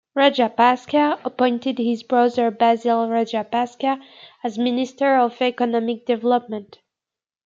[0.15, 4.01] Rajapaksa appointed his brother Basil Rajapaksa
[4.43, 6.79] as minister of Economic Development.